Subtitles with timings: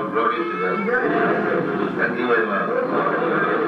[0.00, 0.16] Thank
[2.18, 3.59] you very much.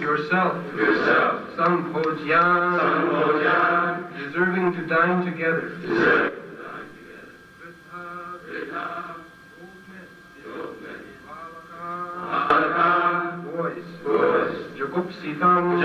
[0.00, 1.56] Yourself, yourself,
[4.18, 6.31] deserving to dine together.
[15.22, 15.78] Sitam,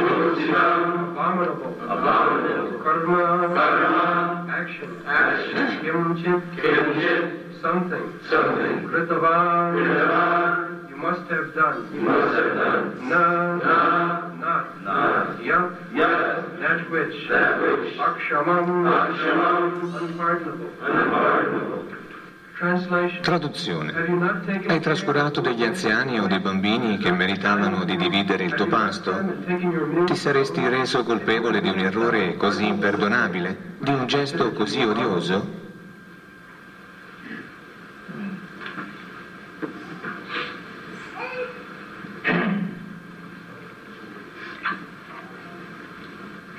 [1.11, 11.53] abominable, abominable, karma, karma, action, action, kimchit, kimchit, something, something, kritava, kritava, you must have
[11.53, 17.93] done, you must have done, na, na, not, not, yep, yep, that which, that which,
[17.93, 22.06] akshamam, akshamam, unpardonable, unpardonable.
[23.21, 23.93] Traduzione.
[24.65, 29.11] Hai trascurato degli anziani o dei bambini che meritavano di dividere il tuo pasto?
[30.05, 33.75] Ti saresti reso colpevole di un errore così imperdonabile?
[33.77, 35.65] Di un gesto così odioso?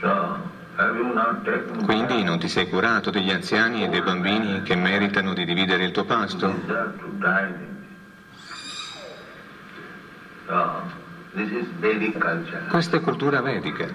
[0.01, 0.39] So,
[0.77, 1.38] have you not taken
[1.85, 5.93] Quindi non ti sei curato degli anziani e dei bambini che meritano di dividere il
[5.93, 6.61] tuo pasto?
[12.71, 13.87] Questa è cultura vedica.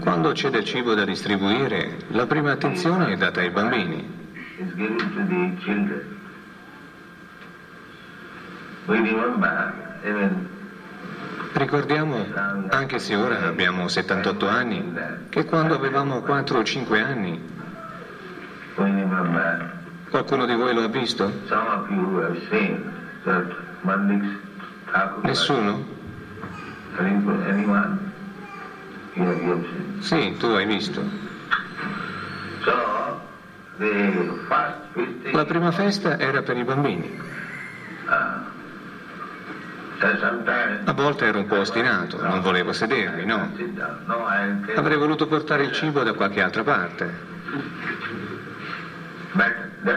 [0.00, 4.16] Quando c'è del cibo da distribuire, la prima attenzione è data ai bambini.
[10.06, 10.45] is
[11.56, 12.26] Ricordiamo,
[12.68, 14.92] anche se ora abbiamo 78 anni,
[15.30, 17.42] che quando avevamo 4 o 5 anni,
[20.10, 21.32] qualcuno di voi lo ha visto?
[25.22, 25.84] Nessuno?
[30.00, 31.02] Sì, tu hai visto.
[35.32, 37.18] La prima festa era per i bambini.
[39.98, 43.50] A volte ero un po' ostinato, non volevo sedermi, no.
[44.74, 47.34] Avrei voluto portare il cibo da qualche altra parte.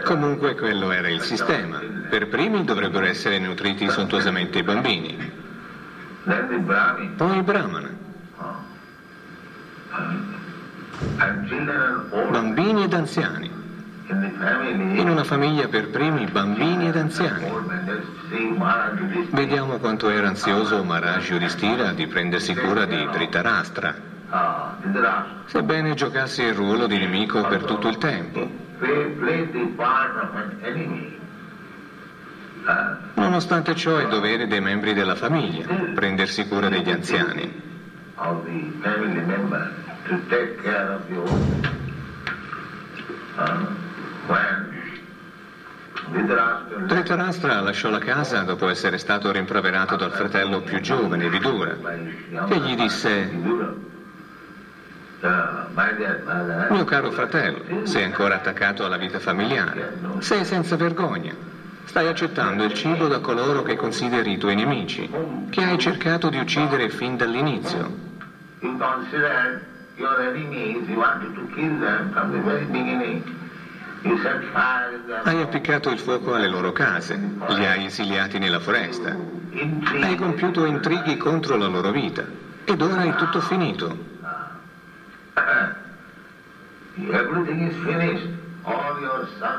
[0.04, 1.80] Comunque quello era il sistema.
[2.10, 5.32] Per primi dovrebbero essere nutriti sontuosamente i bambini,
[7.16, 7.44] poi il
[12.10, 13.59] old bambini ed anziani.
[14.10, 17.46] In the una famiglia per primi bambini ed anziani.
[19.30, 23.96] Vediamo quanto era ansioso Maharaj Yudhishthira di prendersi cura di Dhritarashtra,
[25.46, 28.68] sebbene giocasse il ruolo di nemico per tutto il tempo.
[28.80, 29.18] The
[33.16, 37.68] Nonostante ciò è dovere dei membri della famiglia prendersi cura degli anziani.
[38.16, 39.72] the
[40.08, 41.28] to take care of your
[43.38, 43.89] uh,
[46.12, 51.76] Dhritarashtra left Dhritarashtra lasciò la casa dopo essere stato rimproverato dal fratello più giovane, Vidura,
[52.48, 53.32] che gli disse,
[56.70, 61.34] mio caro fratello, sei ancora attaccato alla vita familiare, sei senza vergogna,
[61.90, 65.10] Stai accettando il cibo da coloro che consideri i tuoi nemici,
[65.50, 67.92] che hai cercato di uccidere fin dall'inizio.
[68.60, 73.39] You consider your enemies, you wanted to kill them from the very beginning.
[75.24, 77.16] Hai appiccato il fuoco alle loro case,
[77.50, 79.16] li hai esiliati nella foresta,
[80.02, 82.26] hai compiuto intrighi contro la loro vita
[82.64, 84.08] ed ora è tutto finito.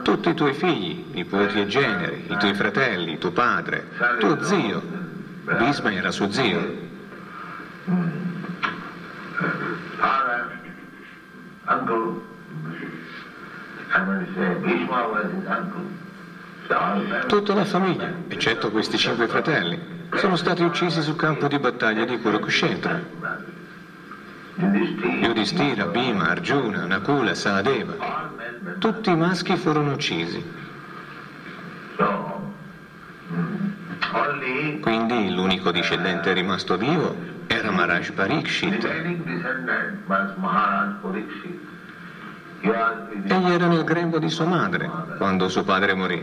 [0.02, 3.86] Tutti i tuoi figli, nipoti e generi, i tuoi fratelli, tuo padre,
[4.18, 4.82] tuo zio.
[5.58, 6.88] Bisma era suo zio.
[10.00, 10.58] father,
[11.68, 12.22] uncle,
[17.26, 22.20] Tutta la famiglia, eccetto questi cinque fratelli, sono stati uccisi sul campo di battaglia di
[22.20, 23.00] Kurukshetra.
[24.54, 30.44] Yudhishthira, Bhima, Arjuna, Nakula, men, Tutti i maschi furono uccisi.
[34.80, 37.16] Quindi l'unico discendente rimasto vivo
[37.48, 38.88] era Maharaj Parikshit.
[42.62, 46.22] Egli era nel grembo di sua madre quando suo padre morì.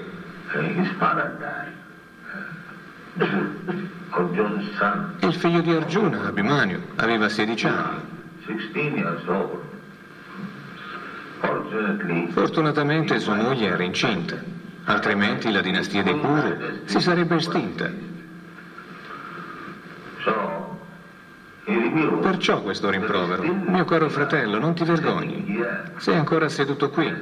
[5.20, 8.02] Il figlio di Arjuna, Abhimanyu, aveva 16 anni.
[8.46, 9.62] 16 years old.
[11.40, 14.42] Fortunately, Fortunatamente sua moglie era incinta,
[14.86, 17.92] altrimenti la dinastia dei Kuru si sarebbe estinta.
[22.22, 23.44] Perciò questo rimprovero.
[23.44, 25.44] Mio caro fratello, non ti vergogni.
[25.98, 27.14] Sei ancora seduto qui,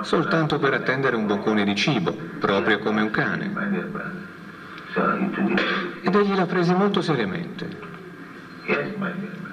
[0.00, 3.52] soltanto per attendere un boccone di cibo, proprio come un cane.
[6.00, 7.68] Ed egli l'ha presa molto seriamente.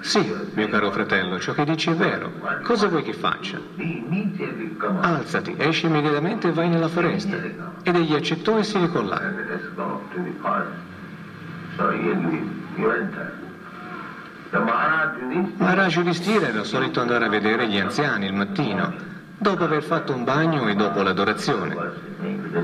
[0.00, 2.32] Sì, mio caro fratello, ciò che dici è vero.
[2.62, 3.60] Cosa vuoi che faccia?
[5.00, 7.36] Alzati, esci immediatamente e vai nella foresta.
[7.82, 9.02] Ed egli accettò e si recò
[14.52, 18.92] Maharaj Yudhishthira era solito andare a vedere gli anziani il mattino,
[19.38, 21.74] dopo aver fatto un bagno e dopo l'adorazione.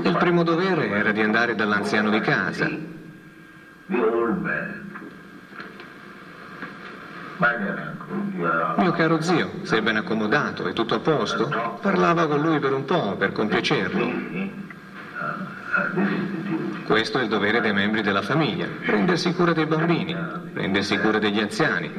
[0.03, 2.69] Il primo dovere era di andare dall'anziano di casa.
[8.77, 11.79] Mio caro zio, sei ben accomodato, è tutto a posto?
[11.81, 14.13] Parlava con lui per un po', per compiacerlo.
[16.89, 20.17] Questo è il dovere dei membri della famiglia, prendersi cura dei bambini,
[20.51, 21.93] prendersi cura degli anziani,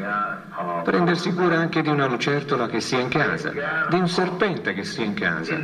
[0.83, 3.53] prendersi cura anche di una lucertola che sia in casa,
[3.89, 5.57] di un serpente che sia in casa.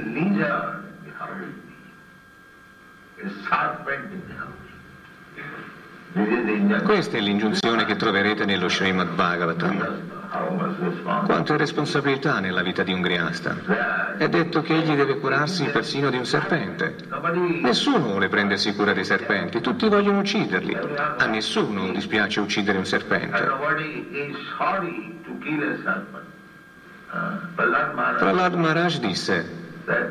[6.85, 10.26] Questa è l'ingiunzione che troverete nello Srimad Bhagavatam.
[11.27, 14.17] È responsabilità nella vita di un griasta.
[14.17, 16.97] È detto che egli deve curarsi persino di un serpente.
[17.63, 20.77] Nessuno vuole prendersi cura dei serpenti, tutti vogliono ucciderli.
[21.19, 23.45] A nessuno dispiace uccidere un serpente.
[28.19, 30.11] Prahlad Maharaj disse, that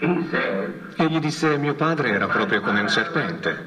[0.00, 3.66] Egli disse, mio padre era proprio come un serpente,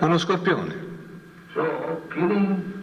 [0.00, 0.88] uno scorpione.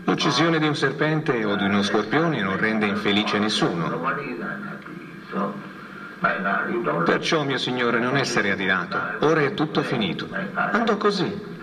[0.06, 4.00] L'uccisione di un serpente o di uno scorpione non rende infelice nessuno.
[7.04, 8.98] Perciò, mio Signore, non essere adirato.
[9.20, 10.30] Ora è tutto finito.
[10.54, 11.56] Andò così.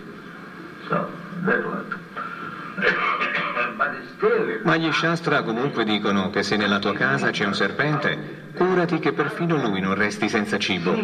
[4.62, 9.12] Ma gli Shastra comunque dicono che se nella tua casa c'è un serpente, curati che
[9.12, 10.97] perfino lui non resti senza cibo.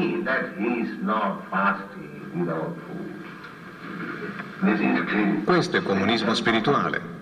[5.44, 7.18] Questo è comunismo spirituale.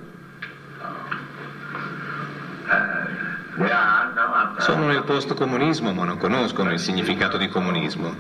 [4.59, 8.15] Sono nel post-comunismo ma non conoscono il significato di comunismo.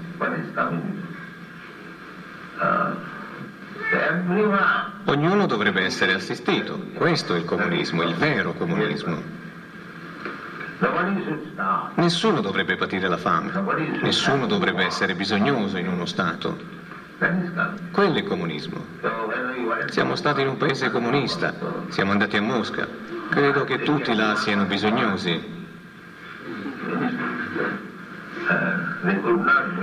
[5.04, 6.78] Ognuno dovrebbe essere assistito.
[6.94, 9.22] Questo è il comunismo, il vero comunismo.
[11.94, 13.50] Nessuno dovrebbe patire la fame.
[14.02, 16.56] Nessuno dovrebbe essere bisognoso in uno Stato.
[17.90, 18.84] Quello è comunismo.
[19.02, 21.52] We went Siamo stati in un paese comunista,
[21.88, 22.86] siamo andati a Mosca.
[23.28, 25.56] Credo che tutti là siano bisognosi.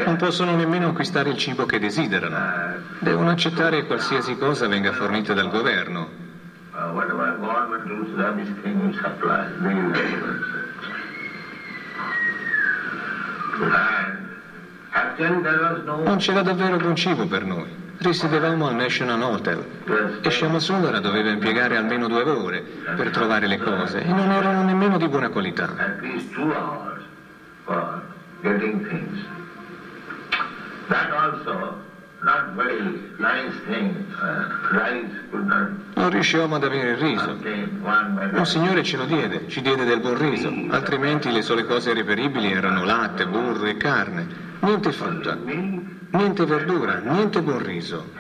[0.06, 2.80] Non possono nemmeno acquistare il cibo che desiderano.
[3.00, 6.24] Devono accettare qualsiasi cosa venga fornita dal governo.
[16.04, 17.84] Non c'era davvero buon cibo per noi.
[17.98, 19.66] risiedevamo al National Hotel
[20.22, 22.62] e Shyamasundara doveva impiegare almeno due ore
[22.96, 25.70] per trovare le cose e non erano nemmeno di buona qualità.
[28.46, 29.26] Getting things.
[30.88, 31.82] That also
[32.24, 34.06] not very nice thing.
[34.22, 37.40] Uh, rice could not Non riuscivamo ad avere il riso.
[37.42, 42.52] Un signore ce lo diede, ci diede del buon riso, altrimenti le sole cose reperibili
[42.52, 44.28] erano latte, burro e carne,
[44.60, 48.12] niente frutta, niente verdura, niente buon riso.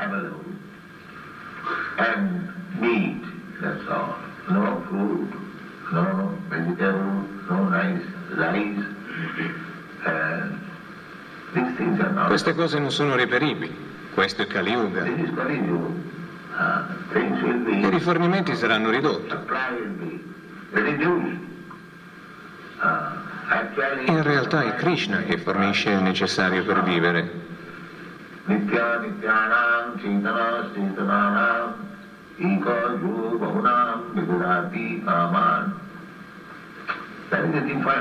[1.97, 3.23] And meat,
[3.61, 4.15] that's all.
[4.47, 5.31] No food,
[5.91, 9.73] no vegetable, no nice rice.
[12.13, 12.27] Not.
[12.27, 13.73] Queste cose non sono reperibili.
[14.13, 14.47] Questo è
[17.11, 19.33] things will I rifornimenti saranno ridotti.
[23.47, 27.43] actually, In realtà è Krishna che fornisce il necessario per vivere.
[28.45, 28.99] Nitya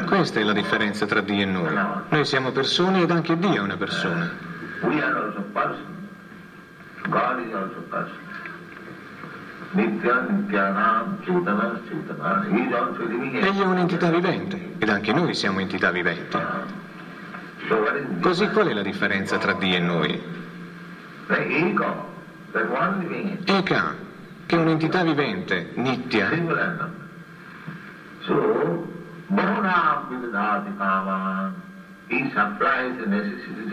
[0.06, 1.78] Questa è la differenza tra Dio e noi.
[2.08, 4.30] Noi siamo persone ed anche Dio è una persona.
[13.40, 16.38] Egli è un'entità vivente ed anche noi siamo entità viventi.
[18.20, 20.22] Così qual è la differenza tra Dio e noi?
[23.44, 23.94] Eka,
[24.46, 26.28] che è un'entità vivente, nitya,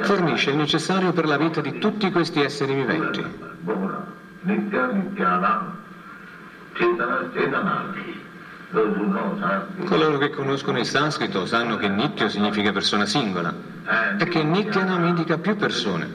[0.01, 3.23] Fornisce il necessario per la vita di tutti questi esseri viventi.
[4.41, 4.89] Nitya.
[9.85, 13.53] Coloro che conoscono il sanscrito sanno che nityo significa persona singola
[13.85, 16.09] And e che nityanam indica più persone.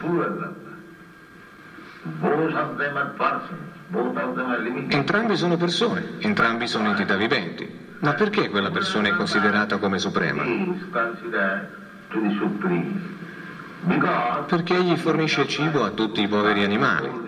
[4.88, 7.85] Entrambi sono persone, entrambi sono entità viventi.
[7.98, 10.44] Ma perché quella persona è considerata come suprema?
[14.46, 17.24] Perché egli fornisce cibo a tutti i poveri animali.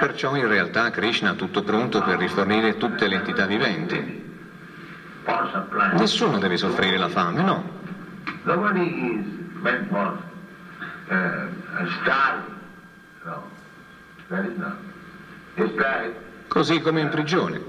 [0.00, 4.26] Perciò in realtà Krishna ha tutto pronto per rifornire tutte le entità viventi.
[5.96, 7.76] Nessuno deve soffrire la fame, no.
[8.42, 9.36] Nobody
[16.46, 17.60] Così come in prigione.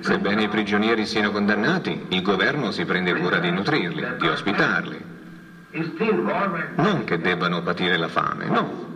[0.00, 5.04] Sebbene i prigionieri siano condannati, il governo si prende cura di nutrirli, di ospitarli.
[6.76, 8.86] Non che debbano patire la fame, no.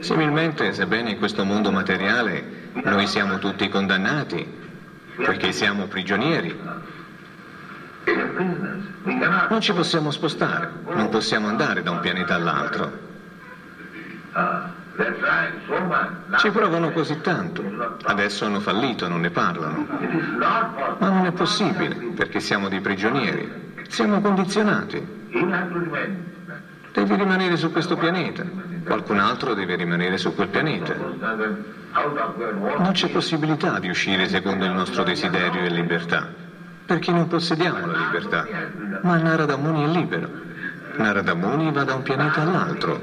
[0.00, 4.46] Similmente, sebbene in questo mondo materiale noi siamo tutti condannati,
[5.16, 6.58] poiché siamo prigionieri,
[8.06, 8.25] in a business, we cannot.
[9.48, 13.04] Non ci possiamo spostare, non possiamo andare da un pianeta all'altro.
[16.38, 17.62] Ci provano così tanto.
[18.04, 19.86] Adesso hanno fallito, non ne parlano.
[20.98, 23.74] Ma non è possibile, perché siamo dei prigionieri.
[23.88, 25.14] Siamo condizionati.
[26.92, 28.44] Devi rimanere su questo pianeta.
[28.84, 30.94] Qualcun altro deve rimanere su quel pianeta.
[32.78, 36.28] Non c'è possibilità di uscire secondo il nostro desiderio e libertà,
[36.86, 38.46] perché non possediamo la libertà.
[39.02, 40.30] Ma Narada Muni è libero.
[40.96, 43.00] Narada Muni va da un pianeta all'altro.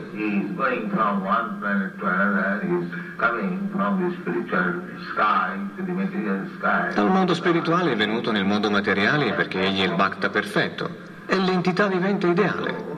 [6.94, 11.12] Dal mondo spirituale è venuto nel mondo materiale perché egli è il Bhakta perfetto.
[11.26, 12.92] È l'entità vivente ideale.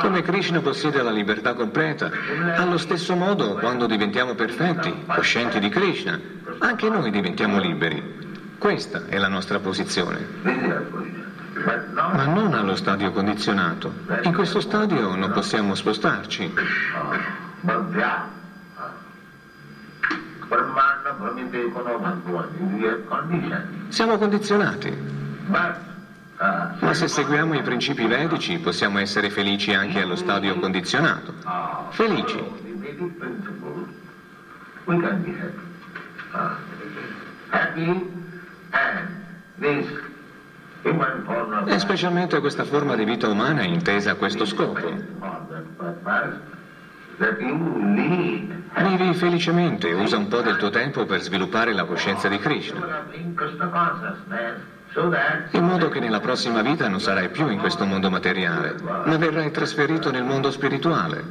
[0.00, 2.10] Come Krishna possiede la libertà completa,
[2.56, 6.18] allo stesso modo, quando diventiamo perfetti, coscienti di Krishna,
[6.58, 8.56] anche noi diventiamo liberi.
[8.58, 10.26] Questa è la nostra posizione.
[11.94, 13.92] Ma non allo stadio condizionato.
[14.22, 16.52] In questo stadio non possiamo spostarci.
[23.88, 25.89] Siamo condizionati.
[26.40, 31.34] Ma se seguiamo i principi vedici possiamo essere felici anche allo stadio condizionato.
[31.90, 32.42] Felici.
[41.66, 44.90] E specialmente questa forma di vita umana è intesa a questo scopo.
[48.78, 53.04] Vivi felicemente, usa un po' del tuo tempo per sviluppare la coscienza di Krishna,
[54.92, 59.52] in modo che nella prossima vita non sarai più in questo mondo materiale, ma verrai
[59.52, 61.22] trasferito nel mondo spirituale.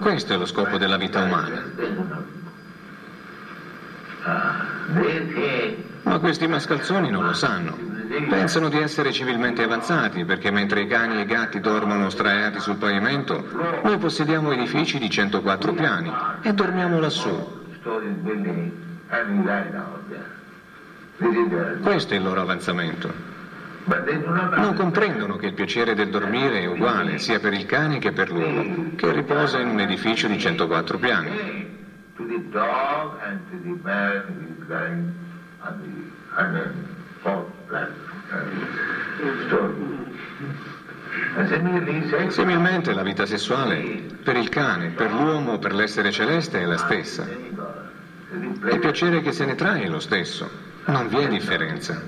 [0.00, 1.62] Questo è lo scopo della vita umana.
[6.02, 7.76] Ma questi mascalzoni non lo sanno.
[8.30, 12.76] Pensano di essere civilmente avanzati perché mentre i cani e i gatti dormono straiati sul
[12.76, 13.44] pavimento,
[13.82, 16.12] noi possediamo edifici di 104 piani
[16.42, 17.64] e dormiamo lassù.
[21.82, 23.34] Questo è il loro avanzamento.
[23.84, 28.30] Non comprendono che il piacere del dormire è uguale sia per il cane che per
[28.32, 31.74] l'uomo, che riposa in un edificio di 104 piani.
[42.28, 47.85] Similmente la vita sessuale per il cane, per l'uomo, per l'essere celeste è la stessa.
[48.30, 50.50] Il piacere che se ne trae è lo stesso,
[50.86, 52.02] non vi è differenza.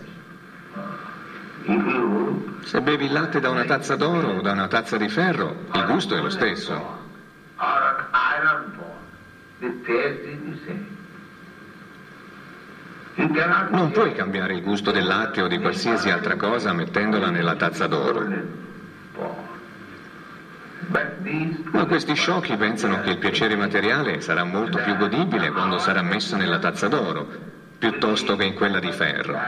[2.63, 5.85] Se bevi il latte da una tazza d'oro o da una tazza di ferro, il
[5.87, 7.07] gusto è lo stesso.
[13.71, 17.87] Non puoi cambiare il gusto del latte o di qualsiasi altra cosa mettendola nella tazza
[17.87, 18.67] d'oro.
[21.73, 26.37] Ma questi sciocchi pensano che il piacere materiale sarà molto più godibile quando sarà messo
[26.37, 27.27] nella tazza d'oro,
[27.79, 29.39] piuttosto che in quella di ferro.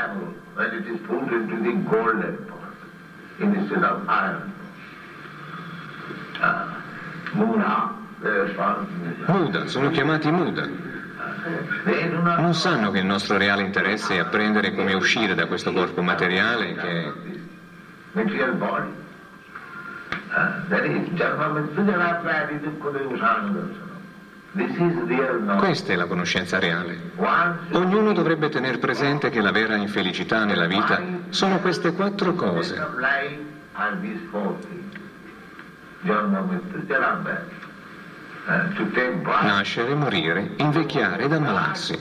[9.27, 10.69] Muda, sono chiamati Muda.
[12.37, 16.75] Non sanno che il nostro reale interesse è apprendere come uscire da questo corpo materiale
[16.75, 17.13] che...
[25.59, 27.13] Questa è la conoscenza reale.
[27.73, 32.77] Ognuno dovrebbe tenere presente che la vera infelicità nella vita sono queste quattro cose.
[39.43, 41.99] Nascere, morire, invecchiare ed ammalarsi.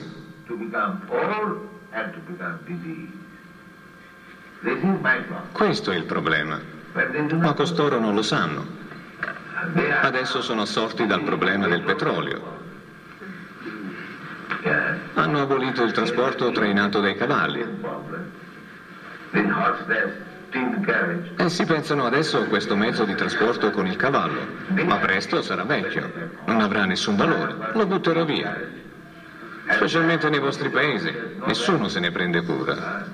[5.52, 6.69] Questo è il problema.
[6.92, 8.66] Ma costoro non lo sanno.
[10.02, 12.58] Adesso sono assorti dal problema del petrolio.
[15.14, 17.64] Hanno abolito il trasporto trainato dai cavalli.
[21.36, 24.40] Essi pensano adesso a questo mezzo di trasporto con il cavallo,
[24.84, 26.10] ma presto sarà vecchio,
[26.46, 28.58] non avrà nessun valore, lo butterò via.
[29.70, 31.12] Specialmente nei vostri paesi,
[31.44, 33.06] nessuno se ne prende cura.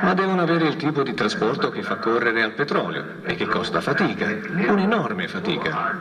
[0.00, 3.80] Ma devono avere il tipo di trasporto che fa correre al petrolio e che costa
[3.80, 6.00] fatica, un'enorme fatica.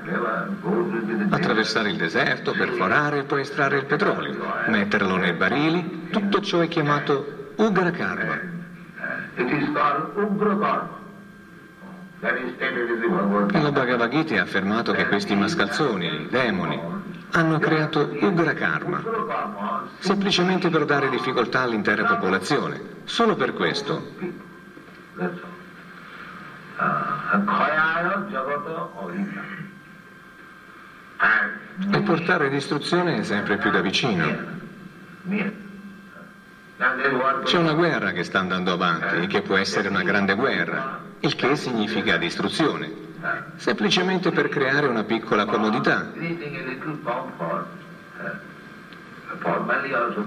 [1.30, 6.68] Attraversare il deserto, perforare e poi estrarre il petrolio, metterlo nei barili, tutto ciò è
[6.68, 8.58] chiamato Ugra Karma.
[12.22, 16.78] La Bhagavad Gita ha affermato che questi mascalzoni, demoni,
[17.32, 19.02] hanno creato Ugra Karma,
[20.00, 24.16] semplicemente per dare difficoltà all'intera popolazione, solo per questo.
[31.92, 34.58] E portare distruzione sempre più da vicino.
[37.44, 41.56] C'è una guerra che sta andando avanti che può essere una grande guerra, il che
[41.56, 43.08] significa distruzione
[43.58, 46.12] semplicemente per creare una piccola comodità.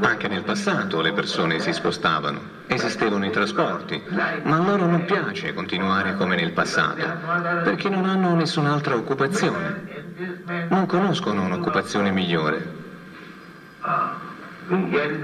[0.00, 4.00] Anche nel passato le persone si spostavano, esistevano i trasporti,
[4.44, 7.04] ma a loro non piace continuare come nel passato,
[7.64, 10.00] perché non hanno nessun'altra occupazione.
[10.68, 12.80] Non conoscono un'occupazione migliore.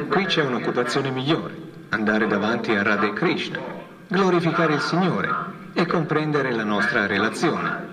[0.09, 1.55] Qui c'è un'occupazione migliore,
[1.91, 3.61] andare davanti a Radha Krishna,
[4.09, 7.87] glorificare il Signore, e comprendere la nostra relazione.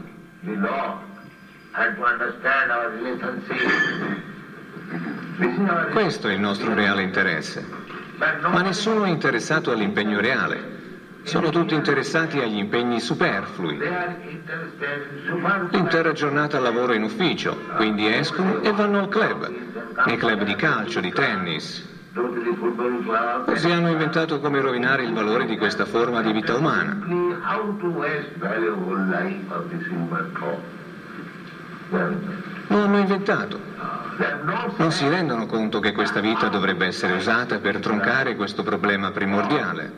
[5.91, 7.63] Questo è il nostro reale interesse.
[8.41, 10.74] Ma nessuno è interessato all'impegno reale.
[11.26, 13.78] Sono tutti interessati agli impegni superflui.
[15.69, 19.48] L'intera giornata lavoro in ufficio, quindi escono e vanno al club,
[20.08, 25.86] nei club di calcio, di tennis, Così hanno inventato come rovinare il valore di questa
[25.86, 26.97] forma di vita umana.
[32.67, 33.60] Lo hanno inventato.
[34.78, 39.91] Non si rendono conto che questa vita dovrebbe essere usata per troncare questo problema primordiale.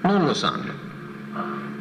[0.00, 1.77] Non lo sanno.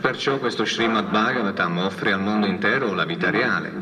[0.00, 3.72] Perciò questo Srimad Bhagavatam offre al mondo intero la vita reale.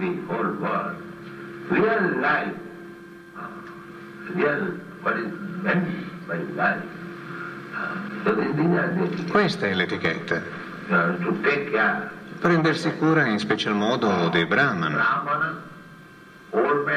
[9.31, 10.42] Questa è l'etichetta.
[10.88, 12.09] uh.
[12.38, 15.01] Prendersi cura in special modo dei Brahman,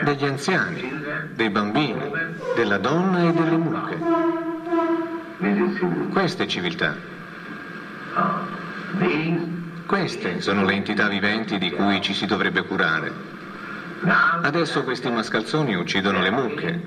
[0.04, 2.12] degli anziani, dei bambini,
[2.56, 3.97] della donna e delle mucche.
[6.12, 7.14] Questa è civiltà.
[9.86, 13.12] Queste sono le entità viventi di cui ci si dovrebbe curare.
[14.41, 16.84] Adesso questi mascalzoni uccidono le mucche,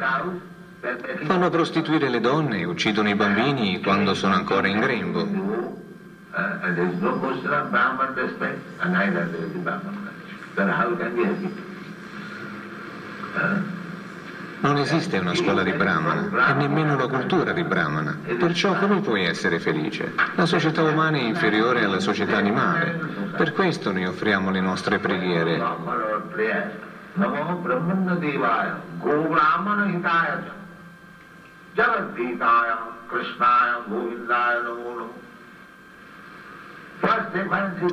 [1.25, 5.23] fanno prostituire le donne e uccidono i bambini quando sono ancora in grembo.
[13.35, 13.78] Uh,
[14.61, 18.17] Non esiste una scuola di Brahmana e nemmeno la cultura di Brahmana.
[18.39, 20.15] Perciò come puoi essere felice?
[20.35, 22.99] La società umana è inferiore alla società animale.
[23.37, 25.63] Per questo noi offriamo le nostre preghiere.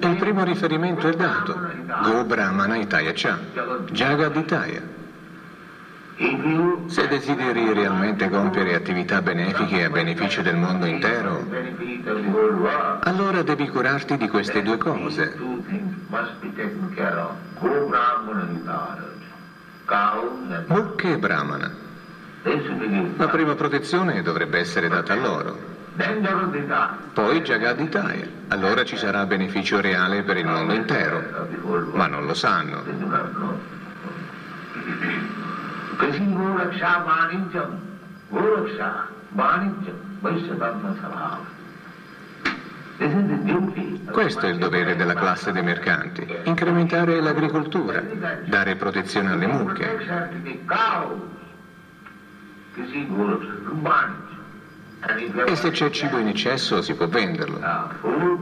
[0.01, 1.59] Il primo riferimento è dato.
[2.01, 3.37] Go Brahmana Itaya Cha,
[3.91, 5.03] Jagaditaya.
[6.17, 11.45] Se desideri realmente compiere attività benefiche a beneficio del mondo intero,
[13.01, 15.35] allora devi curarti di queste due cose.
[20.67, 21.71] Mucche e Brahmana.
[23.17, 25.57] La prima protezione dovrebbe essere data a loro.
[27.13, 28.27] Poi Jagaditaya.
[28.49, 31.21] Allora ci sarà beneficio reale per il mondo intero.
[31.91, 32.83] Ma non lo sanno.
[40.25, 41.53] Vaishyadharma Sabhava.
[42.97, 44.01] This is the duty.
[44.07, 46.25] of Questo è il dovere della classe dei mercanti.
[46.43, 48.01] Incrementare l'agricoltura,
[48.45, 49.97] dare protezione alle mucche.
[55.45, 57.57] E se c'è cibo in eccesso si può venderlo.
[57.57, 58.33] uh,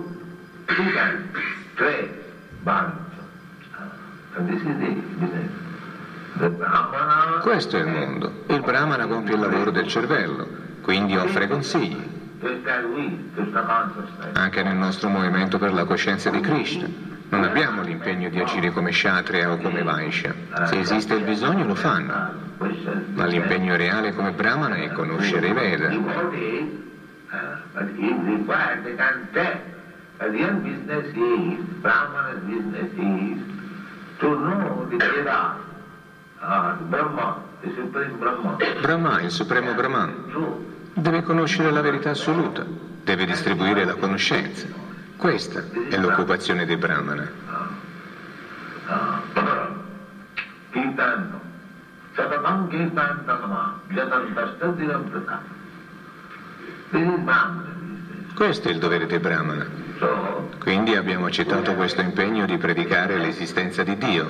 [7.41, 8.43] Questo è il mondo.
[8.47, 10.47] Il Brahmana compie il lavoro del cervello,
[10.81, 12.11] quindi offre consigli.
[14.33, 16.87] Anche nel nostro movimento per la coscienza di Krishna.
[17.29, 20.33] Non abbiamo l'impegno di agire come Kshatriya o come Vaishya.
[20.65, 22.31] Se esiste il bisogno lo fanno.
[23.13, 25.89] Ma l'impegno reale come Brahmana è conoscere i Veda.
[31.81, 33.41] Brahmana's business is
[34.19, 35.57] to know the Veda,
[36.43, 37.41] uh, the Brahma,
[38.19, 40.61] Brahma, Brahma, il supremo Brahman,
[40.93, 42.65] deve conoscere la verità assoluta,
[43.03, 44.67] deve distribuire la conoscenza.
[45.15, 47.31] Questa è l'occupazione dei Brahmana.
[52.69, 55.39] Kirtan Tanama, business.
[58.35, 59.65] Questo è il dovere dei Brahmana.
[60.59, 64.27] Quindi abbiamo accettato questo impegno di predicare l'esistenza di Dio,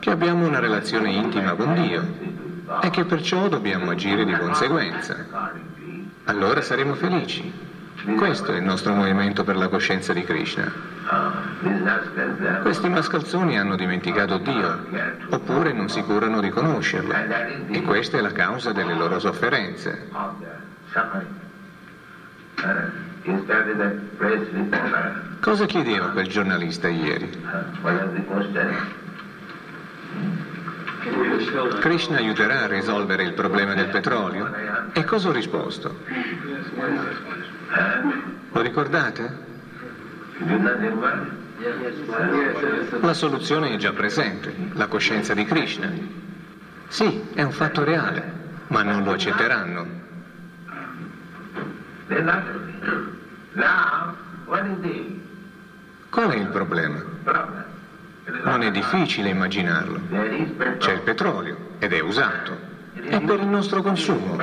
[0.00, 5.26] che abbiamo una relazione intima con Dio e che perciò dobbiamo agire di conseguenza.
[6.24, 7.72] Allora saremo felici.
[8.16, 10.70] Questo è il nostro movimento per la coscienza di Krishna.
[12.60, 14.84] Questi mascalzoni hanno dimenticato Dio,
[15.30, 17.14] oppure non si curano di conoscerlo.
[17.68, 20.08] E questa è la causa delle loro sofferenze.
[25.44, 27.30] Cosa chiedeva quel giornalista ieri?
[31.80, 34.50] Krishna aiuterà a risolvere il problema del petrolio?
[34.94, 35.98] E cosa ho risposto?
[38.52, 39.38] Lo ricordate?
[43.02, 45.90] La soluzione è già presente, la coscienza di Krishna.
[46.88, 48.32] Sì, è un fatto reale,
[48.68, 49.86] ma non lo accetteranno.
[56.14, 57.02] Qual è il problema?
[58.44, 59.98] Non è difficile immaginarlo.
[60.78, 62.56] C'è il petrolio ed è usato.
[62.94, 64.36] È per il nostro consumo.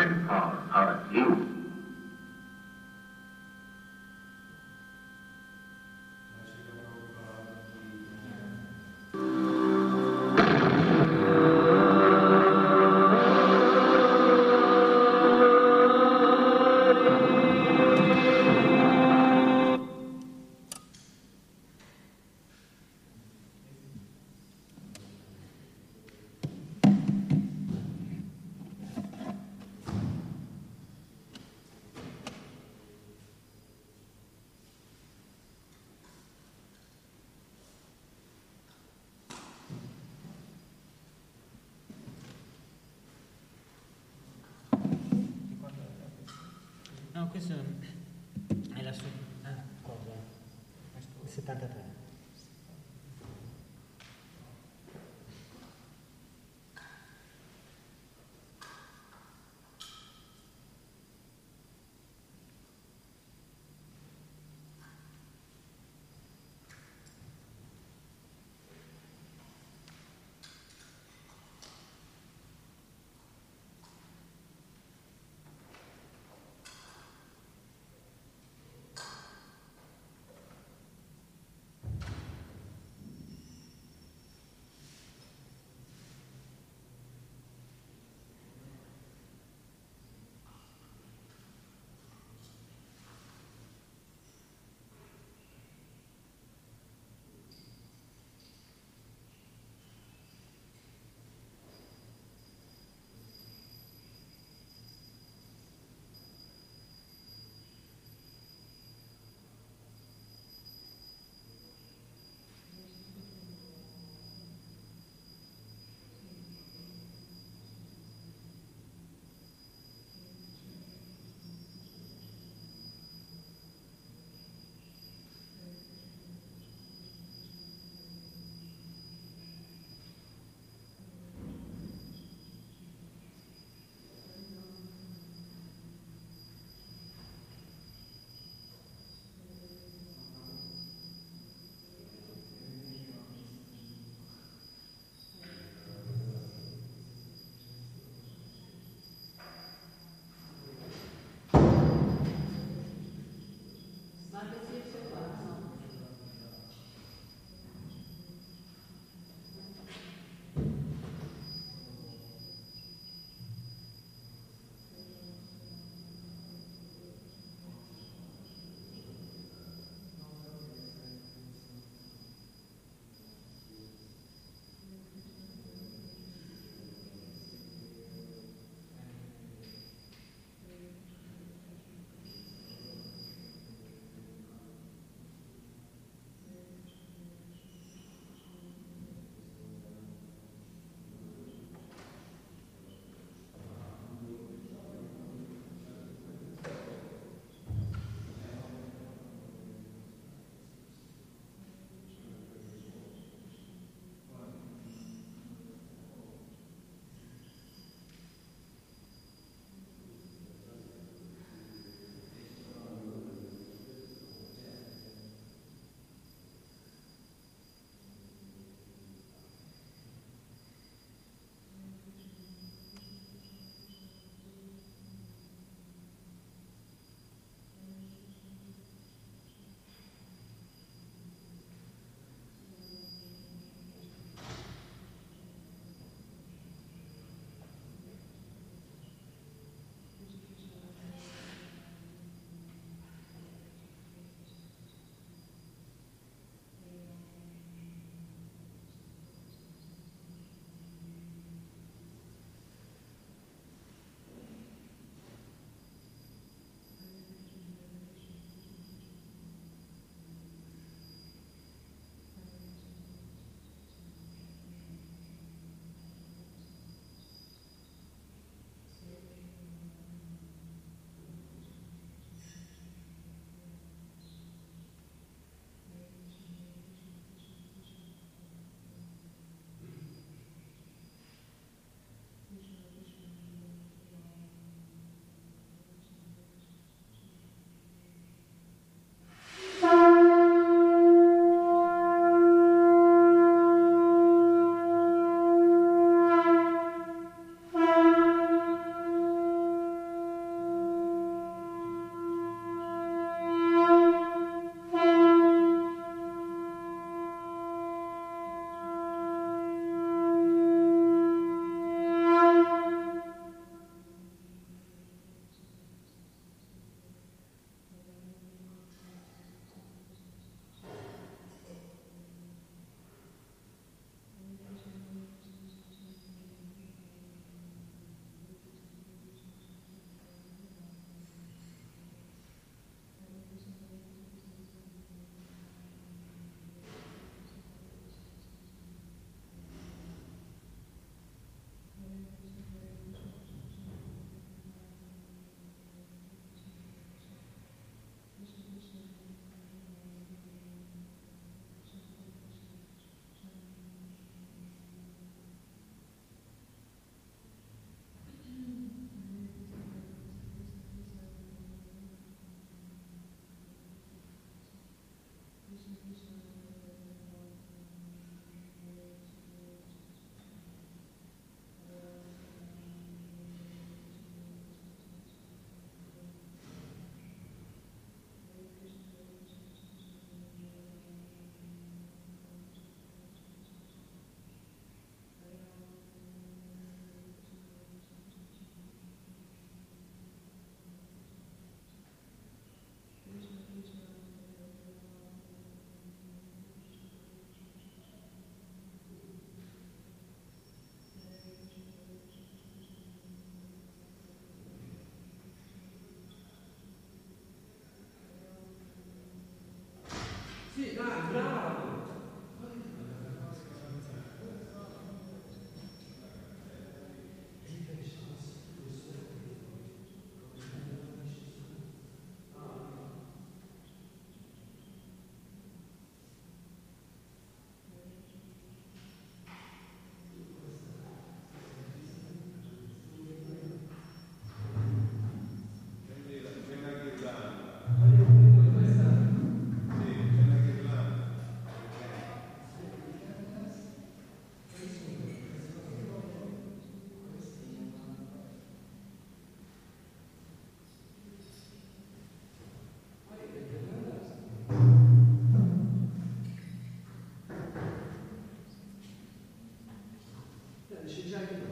[461.32, 461.70] Jacob.